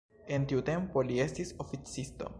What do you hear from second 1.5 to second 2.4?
oficisto.